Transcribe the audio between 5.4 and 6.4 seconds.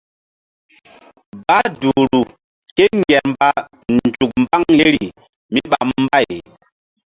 míɓa mbay.